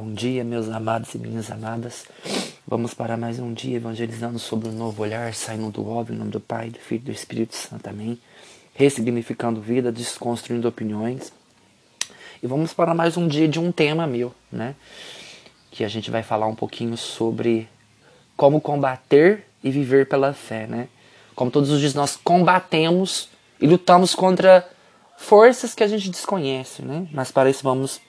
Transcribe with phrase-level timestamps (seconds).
[0.00, 2.06] Bom dia, meus amados e minhas amadas.
[2.64, 6.18] Vamos para mais um dia evangelizando sobre o um novo olhar, saindo do óbvio, em
[6.18, 7.88] nome do Pai, do Filho e do Espírito Santo.
[7.88, 8.16] Amém.
[8.74, 11.32] Ressignificando vida, desconstruindo opiniões.
[12.40, 14.76] E vamos para mais um dia de um tema meu, né?
[15.68, 17.68] Que a gente vai falar um pouquinho sobre
[18.36, 20.86] como combater e viver pela fé, né?
[21.34, 23.30] Como todos os dias nós combatemos
[23.60, 24.64] e lutamos contra
[25.16, 27.08] forças que a gente desconhece, né?
[27.12, 28.00] Mas para isso vamos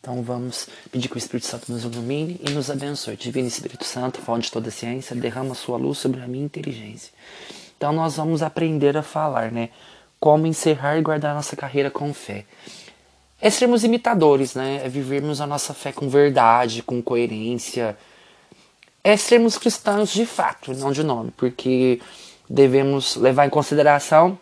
[0.00, 3.16] então vamos pedir que o Espírito Santo nos ilumine e nos abençoe.
[3.16, 7.12] Divino Espírito Santo, fonte de toda ciência, derrama sua luz sobre a minha inteligência.
[7.76, 9.68] Então nós vamos aprender a falar, né?
[10.18, 12.46] Como encerrar e guardar nossa carreira com fé.
[13.38, 14.80] É sermos imitadores, né?
[14.82, 17.96] É vivermos a nossa fé com verdade, com coerência.
[19.04, 22.00] É sermos cristãos de fato, não de nome, porque
[22.48, 24.38] devemos levar em consideração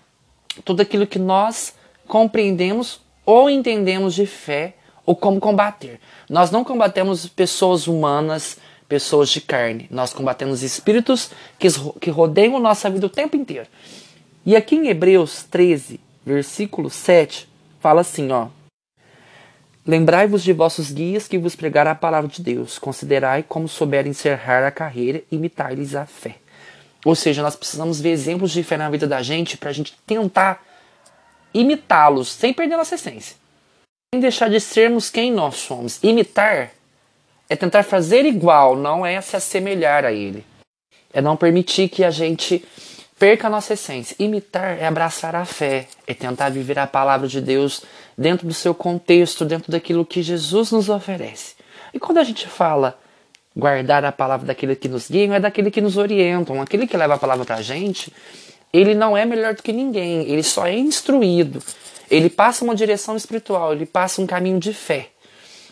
[0.65, 1.75] tudo aquilo que nós
[2.07, 4.78] compreendemos ou entendemos de fé
[5.09, 5.99] ou como combater.
[6.29, 9.89] Nós não combatemos pessoas humanas, pessoas de carne.
[9.91, 11.67] Nós combatemos espíritos que,
[11.99, 13.67] que rodeiam nossa vida o tempo inteiro.
[14.45, 17.49] E aqui em Hebreus 13, versículo 7,
[17.81, 18.49] fala assim, ó.
[19.87, 22.79] Lembrai-vos de vossos guias que vos pregaram a palavra de Deus.
[22.79, 26.37] Considerai como souberem encerrar a carreira imitar-lhes a fé.
[27.03, 29.97] Ou seja, nós precisamos ver exemplos de fé na vida da gente para a gente
[30.07, 30.63] tentar
[31.55, 33.48] imitá-los sem perder nossa essência
[34.15, 35.99] sem deixar de sermos quem nós somos.
[36.03, 36.71] Imitar
[37.47, 40.47] é tentar fazer igual, não é se assemelhar a ele.
[41.13, 42.65] É não permitir que a gente
[43.19, 44.17] perca a nossa essência.
[44.19, 47.83] Imitar é abraçar a fé, é tentar viver a palavra de Deus
[48.17, 51.57] dentro do seu contexto, dentro daquilo que Jesus nos oferece.
[51.93, 52.99] E quando a gente fala
[53.55, 57.17] guardar a palavra daquele que nos guia, é daquele que nos orientam, aquele que leva
[57.17, 58.11] a palavra para a gente,
[58.73, 61.63] ele não é melhor do que ninguém, ele só é instruído.
[62.11, 65.09] Ele passa uma direção espiritual, ele passa um caminho de fé.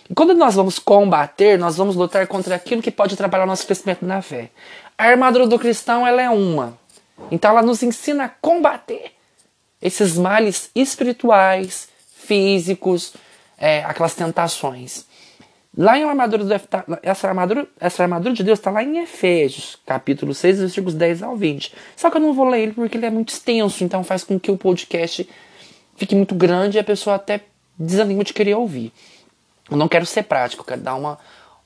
[0.09, 3.67] E quando nós vamos combater, nós vamos lutar contra aquilo que pode atrapalhar o nosso
[3.67, 4.51] crescimento na fé.
[4.97, 6.79] A armadura do cristão ela é uma.
[7.31, 9.13] Então ela nos ensina a combater
[9.81, 13.15] esses males espirituais, físicos,
[13.59, 15.05] é, aquelas tentações.
[15.77, 16.55] Lá em armadura do,
[17.03, 21.37] essa, armadura, essa armadura de Deus está lá em Efésios, capítulo 6, versículos 10 ao
[21.37, 21.75] 20.
[21.95, 24.41] Só que eu não vou ler ele porque ele é muito extenso, então faz com
[24.41, 25.29] que o podcast
[25.97, 27.43] fique muito grande e a pessoa até
[27.79, 28.93] desanima de querer ouvir.
[29.71, 31.19] Eu não quero ser prático, quero dar uma,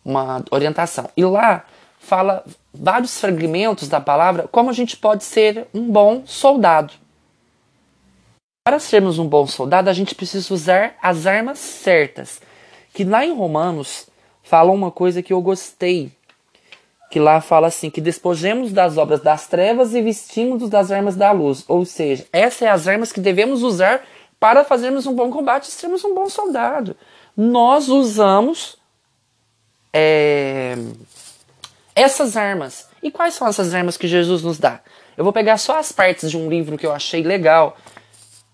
[0.04, 1.10] uma orientação.
[1.16, 1.64] E lá
[1.98, 6.94] fala vários fragmentos da palavra como a gente pode ser um bom soldado.
[8.64, 12.40] Para sermos um bom soldado, a gente precisa usar as armas certas.
[12.92, 14.08] Que lá em Romanos
[14.42, 16.10] fala uma coisa que eu gostei.
[17.10, 21.32] Que lá fala assim: que despojemos das obras das trevas e vestimos das armas da
[21.32, 21.64] luz.
[21.68, 24.02] Ou seja, essas são as armas que devemos usar
[24.40, 26.96] para fazermos um bom combate sermos um bom soldado.
[27.36, 28.78] Nós usamos
[29.92, 30.74] é,
[31.94, 32.88] essas armas.
[33.02, 34.80] E quais são essas armas que Jesus nos dá?
[35.16, 37.76] Eu vou pegar só as partes de um livro que eu achei legal,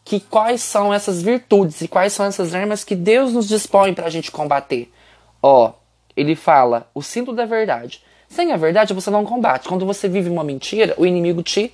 [0.04, 4.06] que quais são essas virtudes e quais são essas armas que Deus nos dispõe para
[4.06, 4.92] a gente combater.
[5.40, 5.72] Ó,
[6.16, 8.02] ele fala o cinto da verdade.
[8.28, 9.68] Sem a verdade você não combate.
[9.68, 11.72] Quando você vive uma mentira, o inimigo te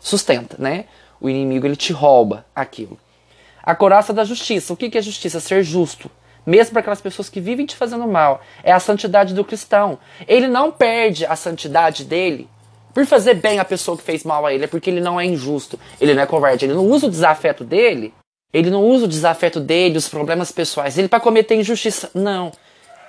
[0.00, 0.84] sustenta, né?
[1.20, 2.98] O inimigo ele te rouba aquilo.
[3.62, 4.72] A coraça da justiça.
[4.72, 5.40] O que é justiça?
[5.40, 6.10] Ser justo.
[6.46, 8.42] Mesmo para aquelas pessoas que vivem te fazendo mal.
[8.62, 9.98] É a santidade do cristão.
[10.28, 12.48] Ele não perde a santidade dele
[12.92, 14.64] por fazer bem a pessoa que fez mal a ele.
[14.64, 15.80] É porque ele não é injusto.
[16.00, 16.66] Ele não é covarde.
[16.66, 18.12] Ele não usa o desafeto dele.
[18.52, 20.96] Ele não usa o desafeto dele, os problemas pessoais.
[20.96, 22.10] Ele para cometer injustiça.
[22.14, 22.52] Não.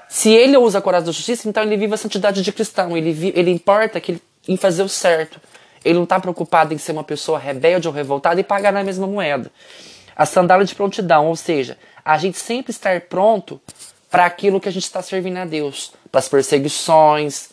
[0.10, 2.96] Se ele usa a coragem da justiça, então ele vive a santidade de cristão.
[2.98, 5.40] Ele, ele importa que ele, em fazer o certo.
[5.85, 9.06] Ele não está preocupado em ser uma pessoa rebelde ou revoltada e pagar na mesma
[9.06, 9.51] moeda.
[10.16, 13.62] A sandália de prontidão, ou seja, a gente sempre estar pronto
[14.09, 17.50] para aquilo que a gente está servindo a Deus, para as perseguições,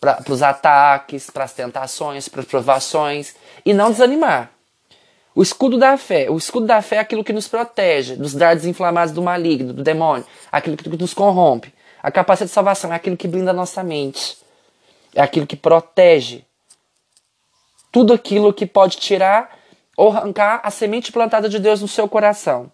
[0.00, 3.34] para os ataques, para as tentações, para as provações,
[3.66, 4.50] e não desanimar.
[5.34, 6.30] O escudo da fé.
[6.30, 9.82] O escudo da fé é aquilo que nos protege dos dardos inflamados do maligno, do
[9.82, 11.74] demônio, aquilo que nos corrompe.
[12.02, 14.38] A capacidade de salvação é aquilo que blinda a nossa mente.
[15.14, 16.44] É aquilo que protege
[17.94, 19.56] tudo aquilo que pode tirar
[19.96, 22.72] ou arrancar a semente plantada de Deus no seu coração.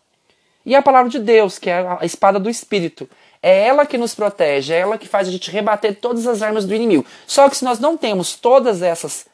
[0.64, 3.06] E a palavra de Deus, que é a espada do Espírito,
[3.42, 6.64] é ela que nos protege, é ela que faz a gente rebater todas as armas
[6.64, 7.04] do inimigo.
[7.26, 9.26] Só que se nós não temos todas essas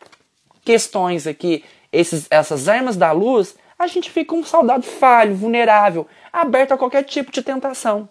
[0.65, 6.73] questões aqui, esses, essas armas da luz, a gente fica um soldado falho, vulnerável, aberto
[6.73, 8.09] a qualquer tipo de tentação.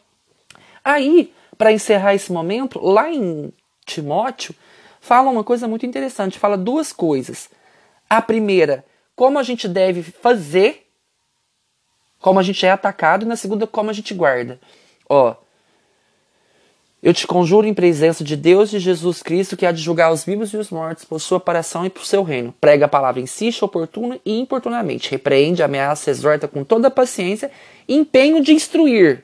[0.81, 3.51] Aí, para encerrar esse momento, lá em
[3.85, 4.55] Timóteo,
[5.01, 7.49] fala uma coisa muito interessante, fala duas coisas.
[8.09, 8.85] A primeira,
[9.15, 10.87] como a gente deve fazer,
[12.19, 14.59] como a gente é atacado, e na segunda, como a gente guarda.
[15.09, 15.35] Ó,
[17.05, 20.23] Eu te conjuro em presença de Deus e Jesus Cristo, que há de julgar os
[20.25, 22.51] vivos e os mortos por sua aparição e por seu reino.
[22.59, 25.11] Prega a palavra, insiste oportuna e importunamente.
[25.11, 27.51] Repreende, ameaça, exorta com toda paciência
[27.87, 29.23] e empenho de instruir.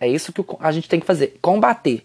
[0.00, 2.04] É isso que a gente tem que fazer: combater.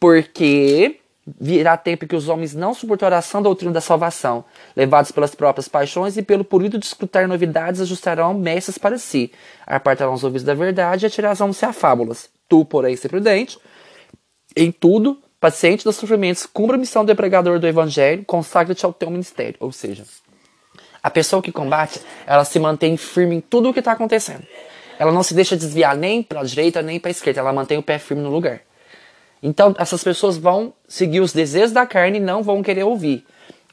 [0.00, 0.98] Porque
[1.40, 4.44] virá tempo que os homens não suportarão a sã doutrina da salvação,
[4.76, 9.32] levados pelas próprias paixões e pelo purido de escutar novidades, ajustarão mestres para si,
[9.66, 12.30] apartarão os ouvidos da verdade e atirarão-se a fábulas.
[12.48, 13.58] Tu, porém, ser prudente,
[14.56, 19.10] em tudo, paciente dos sofrimentos, cumpra a missão do pregador do evangelho, consagra-te ao teu
[19.10, 19.56] ministério.
[19.60, 20.04] Ou seja,
[21.02, 24.44] a pessoa que combate, ela se mantém firme em tudo o que está acontecendo.
[24.98, 27.78] Ela não se deixa desviar nem para a direita nem para a esquerda, ela mantém
[27.78, 28.60] o pé firme no lugar.
[29.42, 33.24] Então, essas pessoas vão seguir os desejos da carne e não vão querer ouvir.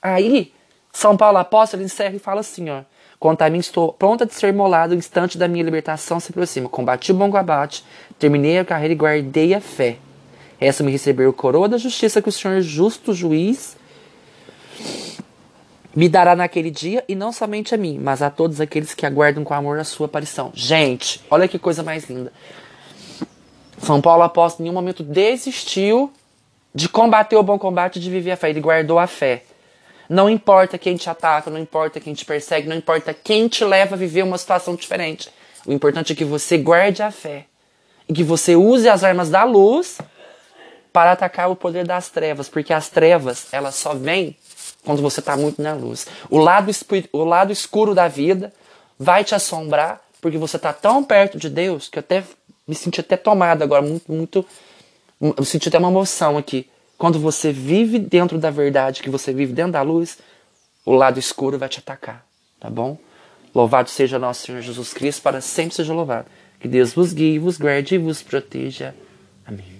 [0.02, 0.54] Aí,
[0.92, 2.82] São Paulo apóstolo encerra e fala assim, ó.
[3.20, 6.70] Quanto a mim, estou pronta de ser molado, o instante da minha libertação se aproxima.
[6.70, 7.84] Combati o bom combate,
[8.20, 9.98] terminei a carreira e guardei a fé.
[10.60, 13.78] Essa me receber o coroa da justiça que o Senhor, justo juiz,
[15.96, 19.44] me dará naquele dia, e não somente a mim, mas a todos aqueles que aguardam
[19.44, 20.52] com amor a sua aparição.
[20.54, 22.34] Gente, olha que coisa mais linda.
[23.86, 26.12] São Paulo apóstolo em nenhum momento desistiu
[26.74, 28.50] de combater o bom combate, de viver a fé.
[28.50, 29.44] Ele guardou a fé.
[30.10, 33.96] Não importa quem te ataca, não importa quem te persegue, não importa quem te leva
[33.96, 35.30] a viver uma situação diferente.
[35.66, 37.46] O importante é que você guarde a fé
[38.10, 40.00] e que você use as armas da luz
[40.92, 44.36] para atacar o poder das trevas, porque as trevas elas só vêm
[44.84, 46.08] quando você está muito na luz.
[46.30, 46.72] O lado,
[47.12, 48.54] o lado escuro da vida
[48.98, 52.24] vai te assombrar porque você está tão perto de Deus que até
[52.68, 54.46] me senti até tomado agora, muito, muito.
[55.22, 56.68] Eu senti até uma emoção aqui.
[56.98, 60.18] Quando você vive dentro da verdade, que você vive dentro da luz,
[60.86, 62.26] o lado escuro vai te atacar,
[62.60, 62.98] tá bom?
[63.54, 66.28] Louvado seja nosso Senhor Jesus Cristo, para sempre seja louvado.
[66.60, 68.96] Que Deus vos guie, vos guarde e vos proteja.
[69.46, 69.75] Amém.